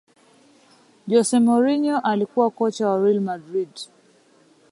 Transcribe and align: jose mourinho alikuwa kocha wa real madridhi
jose 1.07 1.39
mourinho 1.39 1.99
alikuwa 1.99 2.49
kocha 2.51 2.89
wa 2.89 2.99
real 3.03 3.19
madridhi 3.19 3.89